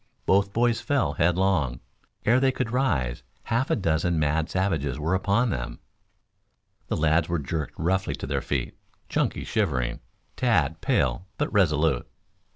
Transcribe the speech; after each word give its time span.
Both 0.25 0.51
boys 0.51 0.81
fell 0.81 1.13
headlong. 1.13 1.79
Ere 2.25 2.39
they 2.39 2.51
could 2.51 2.71
rise 2.71 3.21
half 3.43 3.69
a 3.69 3.75
dozen 3.75 4.17
mad 4.17 4.49
savages 4.49 4.97
were 4.97 5.13
upon 5.13 5.51
them. 5.51 5.77
The 6.87 6.97
lads 6.97 7.29
were 7.29 7.37
jerked 7.37 7.75
roughly 7.77 8.15
to 8.15 8.25
their 8.25 8.41
feet, 8.41 8.75
Chunky 9.09 9.43
shivering, 9.43 9.99
Tad 10.35 10.81
pale 10.81 11.27
but 11.37 11.53
resolute. 11.53 12.07